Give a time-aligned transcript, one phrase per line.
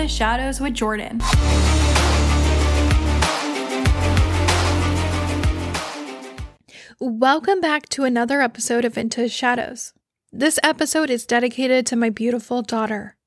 [0.00, 1.20] the Shadows with Jordan.
[6.98, 9.92] Welcome back to another episode of Into Shadows.
[10.32, 13.18] This episode is dedicated to my beautiful daughter.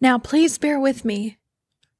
[0.00, 1.38] Now, please bear with me.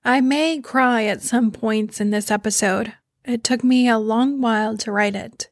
[0.04, 2.94] I may cry at some points in this episode.
[3.24, 5.48] It took me a long while to write it.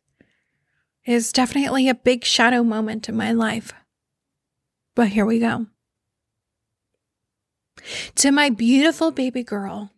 [1.05, 3.73] It is definitely a big shadow moment in my life.
[4.97, 5.67] But here we go.
[8.17, 9.91] To my beautiful baby girl,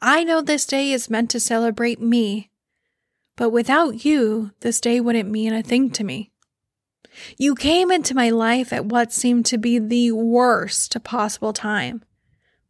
[0.00, 2.50] I know this day is meant to celebrate me
[3.36, 6.30] but without you, this day wouldn't mean a thing to me.
[7.36, 12.04] You came into my life at what seemed to be the worst possible time.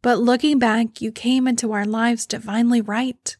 [0.01, 3.35] But looking back, you came into our lives divinely right.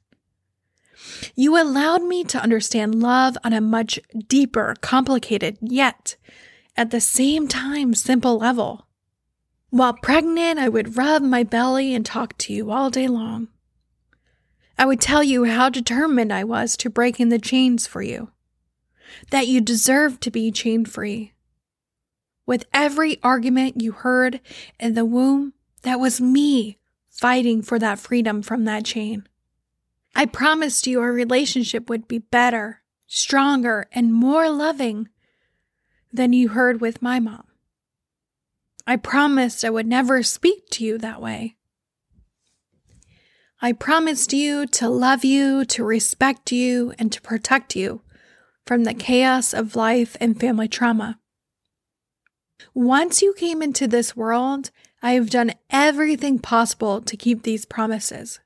[1.36, 6.16] You allowed me to understand love on a much deeper, complicated, yet
[6.78, 8.88] at the same time simple level.
[9.74, 13.48] While pregnant, I would rub my belly and talk to you all day long.
[14.78, 18.30] I would tell you how determined I was to breaking the chains for you,
[19.32, 21.34] that you deserved to be chain free.
[22.46, 24.42] With every argument you heard
[24.80, 26.78] in the womb, that was me
[27.10, 29.28] fighting for that freedom from that chain.
[30.14, 35.10] I promised you our relationship would be better, stronger, and more loving
[36.12, 37.46] than you heard with my mom.
[38.86, 41.56] I promised I would never speak to you that way.
[43.62, 48.02] I promised you to love you, to respect you, and to protect you
[48.66, 51.20] from the chaos of life and family trauma.
[52.74, 54.70] Once you came into this world,
[55.02, 58.40] I have done everything possible to keep these promises.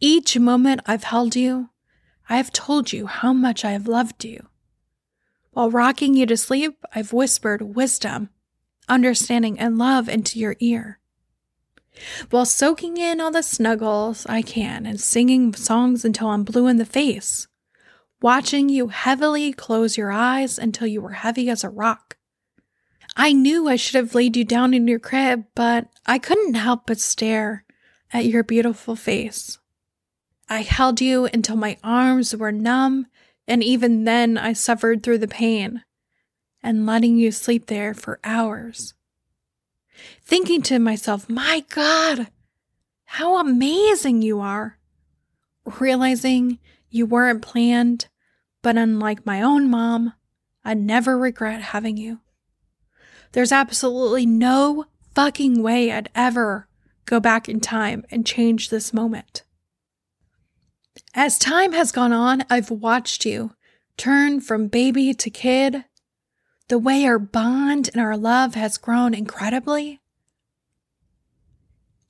[0.00, 1.70] Each moment I've held you,
[2.30, 4.48] I have told you how much I have loved you.
[5.50, 8.30] While rocking you to sleep, I've whispered wisdom,
[8.88, 10.98] understanding, and love into your ear
[12.30, 16.76] while soaking in all the snuggles I can and singing songs until I'm blue in
[16.76, 17.48] the face,
[18.20, 22.16] watching you heavily close your eyes until you were heavy as a rock.
[23.16, 26.86] I knew I should have laid you down in your crib, but I couldn't help
[26.86, 27.64] but stare
[28.12, 29.58] at your beautiful face.
[30.48, 33.06] I held you until my arms were numb,
[33.46, 35.82] and even then I suffered through the pain
[36.68, 38.92] and letting you sleep there for hours
[40.22, 42.28] thinking to myself, my God,
[43.04, 44.78] how amazing you are.
[45.80, 46.58] Realizing
[46.90, 48.08] you weren't planned,
[48.62, 50.12] but unlike my own mom,
[50.64, 52.20] I never regret having you.
[53.32, 56.68] There's absolutely no fucking way I'd ever
[57.04, 59.44] go back in time and change this moment.
[61.14, 63.52] As time has gone on, I've watched you
[63.96, 65.84] turn from baby to kid.
[66.68, 70.00] The way our bond and our love has grown incredibly.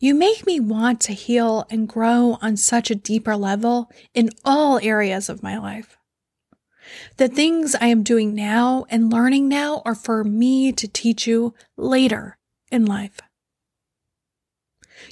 [0.01, 4.79] You make me want to heal and grow on such a deeper level in all
[4.81, 5.97] areas of my life.
[7.17, 11.55] The things I am doing now and learning now are for me to teach you
[11.77, 12.37] later
[12.71, 13.21] in life.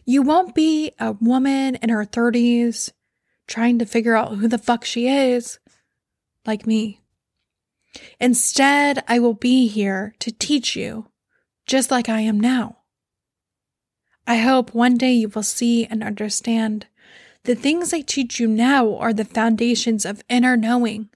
[0.04, 2.90] You won't be a woman in her 30s
[3.46, 5.58] trying to figure out who the fuck she is,
[6.44, 7.00] like me.
[8.20, 11.10] Instead, I will be here to teach you,
[11.66, 12.78] just like I am now.
[14.26, 16.86] I hope one day you will see and understand
[17.46, 21.10] the things I teach you now are the foundations of inner knowing,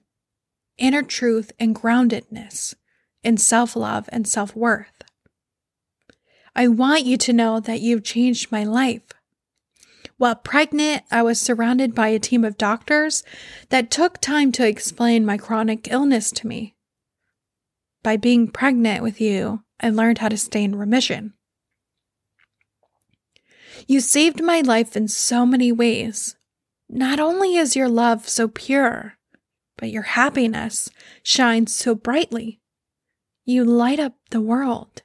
[0.77, 2.73] inner truth, and groundedness
[3.21, 5.03] in self love and self worth.
[6.55, 9.03] I want you to know that you've changed my life.
[10.21, 13.23] While pregnant, I was surrounded by a team of doctors
[13.69, 16.75] that took time to explain my chronic illness to me.
[18.03, 21.33] By being pregnant with you, I learned how to stay in remission.
[23.87, 26.35] You saved my life in so many ways.
[26.87, 29.17] Not only is your love so pure,
[29.75, 30.91] but your happiness
[31.23, 32.61] shines so brightly.
[33.43, 35.01] You light up the world.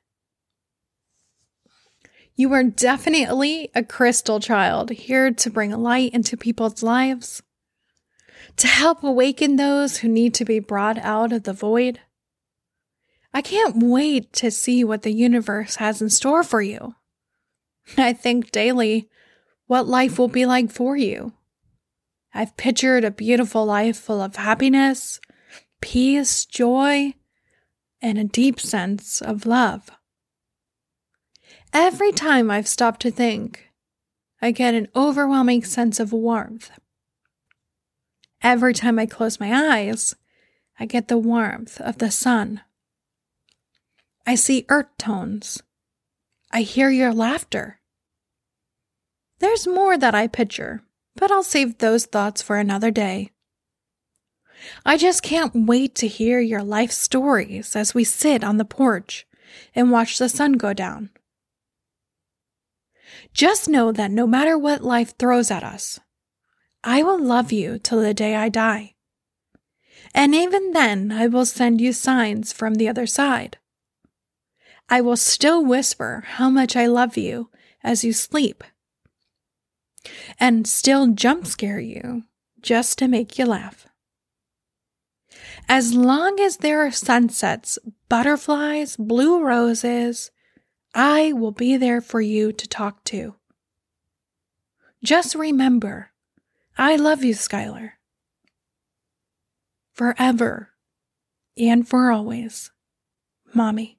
[2.38, 7.43] You are definitely a crystal child here to bring light into people's lives,
[8.59, 12.00] to help awaken those who need to be brought out of the void.
[13.33, 16.94] I can't wait to see what the universe has in store for you.
[17.97, 19.09] I think daily
[19.67, 21.32] what life will be like for you.
[22.35, 25.21] I've pictured a beautiful life full of happiness,
[25.81, 27.15] peace, joy,
[28.03, 29.91] and a deep sense of love.
[31.73, 33.71] Every time I've stopped to think,
[34.41, 36.71] I get an overwhelming sense of warmth.
[38.43, 40.15] Every time I close my eyes,
[40.79, 42.61] I get the warmth of the sun.
[44.27, 45.63] I see earth tones
[46.53, 47.81] I hear your laughter.
[49.41, 50.83] There's more that I picture,
[51.17, 53.33] but I'll save those thoughts for another day.
[54.85, 59.27] I just can't wait to hear your life stories as we sit on the porch
[59.75, 61.11] and watch the sun go down.
[63.33, 66.01] Just know that no matter what life throws at us,
[66.85, 68.95] I will love you till the day I die.
[70.15, 73.59] And even then, I will send you signs from the other side.
[74.89, 77.51] I will still whisper how much I love you
[77.83, 78.63] as you sleep,
[80.39, 82.23] and still jump scare you
[82.61, 83.87] just to make you laugh.
[85.69, 87.79] As long as there are sunsets,
[88.09, 90.31] butterflies, blue roses,
[90.98, 93.34] I will be there for you to talk to.
[95.04, 96.10] Just remember,
[96.78, 97.93] I love you, Skylar.
[99.93, 100.70] Forever
[101.58, 102.70] and for always,
[103.52, 103.98] Mommy.